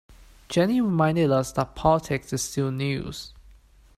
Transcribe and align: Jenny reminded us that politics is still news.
Jenny 0.49 0.81
reminded 0.81 1.29
us 1.29 1.51
that 1.51 1.75
politics 1.75 2.33
is 2.33 2.41
still 2.41 2.71
news. 2.71 3.35